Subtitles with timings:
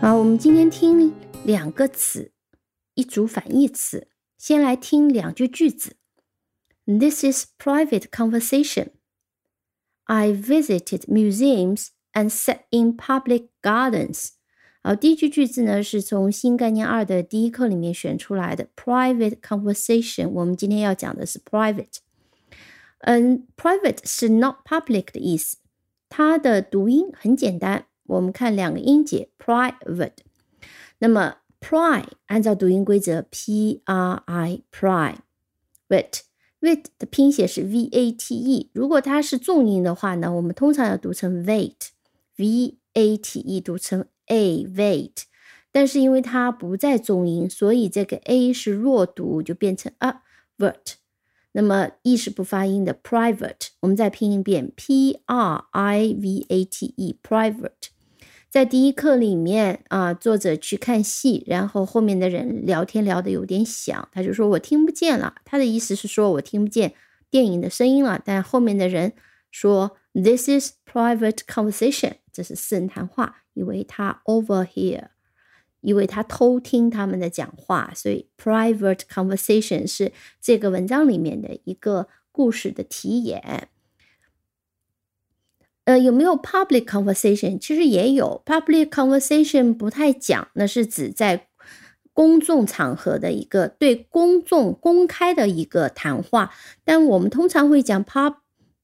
[0.00, 1.12] 好，我们今天听
[1.44, 2.30] 两个词，
[2.94, 4.06] 一组反义词。
[4.38, 5.96] 先来听两句句子。
[6.86, 8.90] This is private conversation.
[10.04, 14.28] I visited museums and sat in public gardens.
[14.84, 18.68] 好，第一句句子呢是从新概念二的第一课里面选出来的。
[18.76, 21.96] Private conversation，我们今天要讲的是 private。
[23.00, 25.56] 嗯，private 是 not public 的意思。
[26.08, 30.18] 它的读音很简单，我们看两个音节，private。
[30.98, 36.22] 那么 pri 按照读音规则，p r i pry，wait。
[36.60, 45.12] wait 的拼写是 v a t e，如果它是重音的话呢，我们通常要读成 wait，v a t e 读成 a wait，
[45.70, 50.20] 但是因为它不在重音，所以这个 a 是弱读，就变成 a
[50.58, 50.94] vert。
[51.52, 57.90] 那么 e 是不发音的 private，我们再拼一遍 p r i v a t e private。
[58.50, 65.34] 在第一课里面啊，作者去看戏，然后后面的人聊天聊得有点响，他就说我听不见了。
[65.44, 66.94] 他的意思是说我听不见
[67.28, 68.18] 电影的声音了。
[68.24, 69.12] 但后面的人
[69.50, 75.08] 说 This is private conversation，这是私人谈话，以为他 overhear，
[75.82, 77.92] 以为他偷听他们的讲话。
[77.94, 83.68] 所以 private conversation 是这个文章里面的一个故事的题眼。
[85.88, 87.58] 呃，有没有 public conversation？
[87.58, 91.48] 其实也有 public conversation，不太讲，那是指在
[92.12, 96.52] 公众场合的一个对公众公开的一个谈话。
[96.84, 98.34] 但我们通常会讲 pub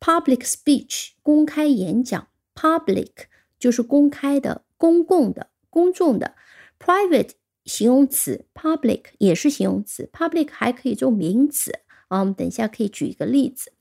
[0.00, 2.26] public speech，公开演讲。
[2.54, 3.10] public
[3.58, 6.34] 就是公开的、公共的、公众的。
[6.82, 7.32] private
[7.66, 12.20] 形容词，public 也是形容词，public 还可以做名词啊。
[12.20, 13.72] 我们等一下可以举一个例子。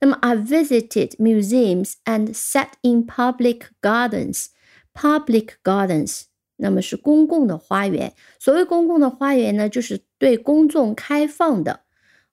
[0.00, 4.48] 那么，I visited museums and sat in public gardens.
[4.92, 6.22] Public gardens，
[6.56, 8.12] 那么是公共的花园。
[8.38, 11.85] 所谓公共的花园呢，就是对公众开放的。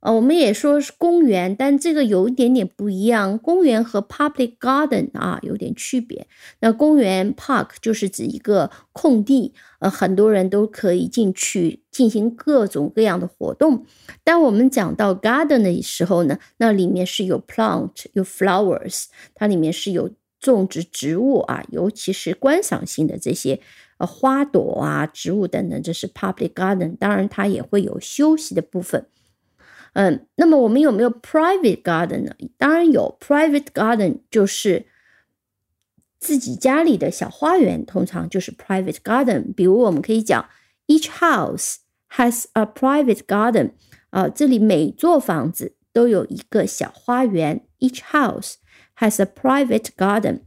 [0.04, 3.40] 呃，我们也说是公园，但这个有一点点不一样。
[3.40, 6.28] 公园和 public garden 啊有点区别。
[6.60, 13.86] 那公园 park 就是指一个空地，呃，很多人都可以进去进行各种各样的活动。
[14.26, 20.10] 当我们讲到 garden 的时候呢，那里面是有 plant 有 flowers，它里面是有
[20.42, 23.62] 种植植物啊，尤其是观赏性的这些
[24.00, 26.98] 呃花朵啊、植物等等，这是 public garden。
[26.98, 29.06] 当然，它也会有休息的部分。
[29.94, 32.34] 嗯，那么我们有没有 private garden 呢？
[32.58, 34.88] 当然有，private garden 就是
[36.20, 39.54] 自己家里的小花园，通常就是 private garden。
[39.54, 40.50] 比如我们可以讲
[40.88, 41.76] ，each house
[42.10, 43.74] has a private garden。
[44.10, 48.56] 啊，这里每座房子都有一个小花园，each house
[48.98, 50.42] has a private garden。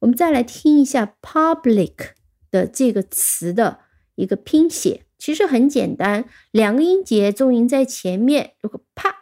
[0.00, 2.12] 我们再来听一下 public
[2.50, 3.80] 的这个词的
[4.14, 5.04] 一个拼写。
[5.20, 8.54] 其实很简单，两个音节重音在前面。
[8.62, 9.14] 如果啪，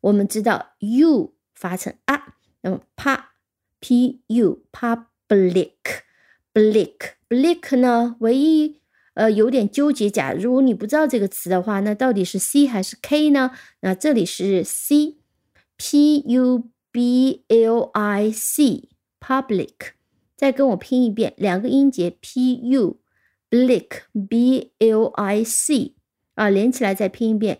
[0.00, 3.34] 我们知道 u 发成啊，那么啪
[3.78, 5.74] p u public
[6.54, 6.96] blick
[7.28, 8.16] blick 呢？
[8.20, 8.80] 唯一
[9.12, 10.08] 呃有点纠结。
[10.08, 13.50] 假如你不知道这个词的话，那到底是 c 还是 k 呢？
[13.80, 15.18] 那这里是 c
[15.76, 18.88] p u b l i c
[19.20, 19.92] public。
[20.34, 23.01] 再跟我拼一遍，两个音节 p u。
[23.51, 25.95] Blick, b l i c
[26.35, 27.59] 啊，连起来再拼一遍，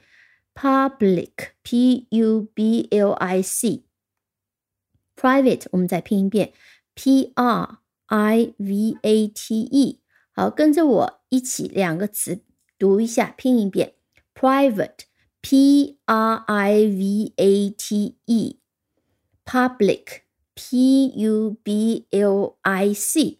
[0.54, 1.32] public,
[1.64, 6.54] p u b l i c。Private 我们再拼一遍，
[6.94, 10.02] p r i v a t e。
[10.34, 12.42] 好，跟着我一起两个词
[12.78, 13.94] 读一下，拼一遍，
[14.36, 15.06] private,
[15.42, 20.22] p r i v a t e。Public,
[20.54, 23.40] p u b l i c。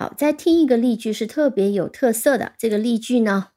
[0.00, 2.52] 好，再听一个例句是特别有特色的。
[2.58, 3.48] 这个例句呢，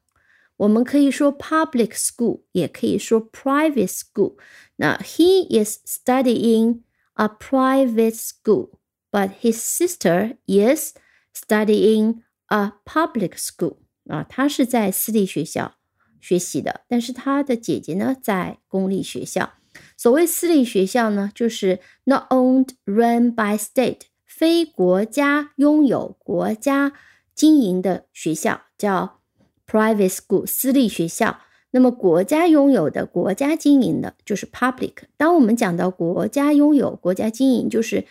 [0.56, 4.36] 我们可以说 public school，也可以说 private school。
[4.76, 6.80] 那 he is studying
[7.14, 10.94] a private school，but his sister is
[11.34, 13.76] studying a public school。
[14.08, 15.74] 啊，他是在私立学校
[16.20, 19.52] 学习的，但是他的姐姐呢，在公立学校。
[19.96, 24.00] 所谓私立学校呢，就是 not owned run by state。
[24.37, 26.91] 非国家拥有、国家
[27.33, 29.21] 经营的学校叫
[29.65, 31.39] private school，私立学校。
[31.71, 34.93] 那么国家拥有的、国家经营的就是 public。
[35.15, 38.05] 当我们讲到国家拥有、国家经营，就是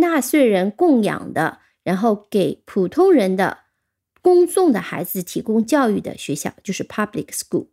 [0.00, 3.58] 纳税人供养的，然后给普通人的、
[4.22, 7.66] 公众的孩子提供教育的学校，就是 public school。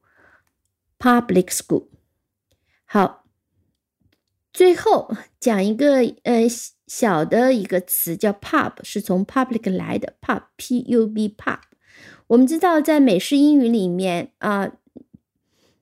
[1.00, 1.88] public school。
[2.84, 3.25] 好，
[4.56, 6.48] 最后讲一个呃。
[6.88, 11.58] 小的一个词叫 pub，是从 public 来的 pub，p u b pub。
[12.28, 14.72] 我们知道，在美式英语里面啊，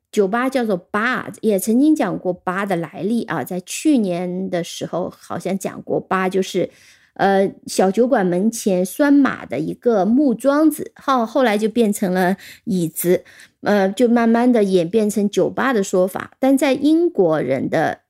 [0.09, 3.43] 酒吧叫做 bar，也曾经讲过 bar 的来历啊。
[3.43, 6.69] 在去年的时候，好像讲过 bar 就是
[7.15, 13.25] 呃小酒馆门前拴马的一个木桩子，后后来就变成了椅子，
[13.59, 16.31] 呃，就慢慢的演变成酒吧的说法。
[16.39, 18.02] 但在英国人的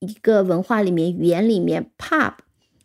[0.00, 2.34] 一个文化里面、语言里面，pub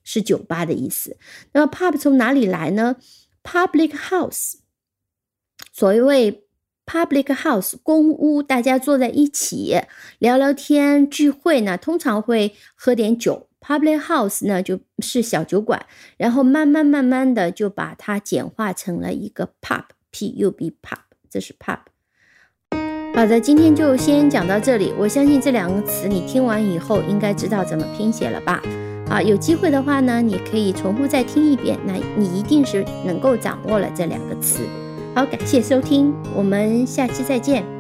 [0.04, 1.18] 是酒吧的意思。
[1.52, 2.96] 那么 pub 从哪里来呢
[3.44, 4.56] ？Public house，
[5.72, 6.42] 所谓。
[6.86, 9.74] Public house 公屋，大家坐在一起
[10.20, 13.48] 聊聊天、聚会呢，通常会喝点酒。
[13.62, 15.86] Public house 呢就是小酒馆，
[16.18, 21.00] 然后慢慢慢慢的就把它简化成了一个 pub，P-U-B pub，
[21.30, 21.80] 这是 pub。
[23.16, 24.92] 好的，今天就先讲到这里。
[24.98, 28.60] 我相信这两个词你听完以后应该知道怎么拼写了吧？
[29.08, 34.64] 啊，有机会的话呢，你可以重复再听一遍，那你一定是能够掌握了这两个词。
[35.14, 37.73] 好，感谢收听，我们下期再见。